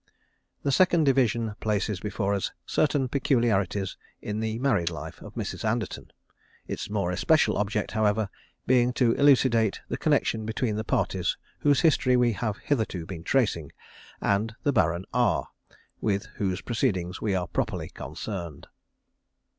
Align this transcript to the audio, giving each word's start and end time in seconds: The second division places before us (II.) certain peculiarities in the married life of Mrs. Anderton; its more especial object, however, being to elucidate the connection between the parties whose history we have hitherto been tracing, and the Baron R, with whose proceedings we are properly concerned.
The 0.63 0.71
second 0.71 1.03
division 1.03 1.53
places 1.59 1.99
before 1.99 2.33
us 2.33 2.47
(II.) 2.47 2.55
certain 2.65 3.07
peculiarities 3.07 3.97
in 4.19 4.39
the 4.39 4.57
married 4.57 4.89
life 4.89 5.21
of 5.21 5.35
Mrs. 5.35 5.63
Anderton; 5.63 6.11
its 6.65 6.89
more 6.89 7.11
especial 7.11 7.55
object, 7.57 7.91
however, 7.91 8.27
being 8.65 8.93
to 8.93 9.11
elucidate 9.11 9.79
the 9.89 9.97
connection 9.97 10.43
between 10.43 10.75
the 10.75 10.83
parties 10.83 11.37
whose 11.59 11.81
history 11.81 12.17
we 12.17 12.33
have 12.33 12.57
hitherto 12.57 13.05
been 13.05 13.23
tracing, 13.23 13.71
and 14.19 14.55
the 14.63 14.73
Baron 14.73 15.05
R, 15.13 15.49
with 15.99 16.25
whose 16.37 16.61
proceedings 16.61 17.21
we 17.21 17.35
are 17.35 17.45
properly 17.47 17.89
concerned. 17.89 18.65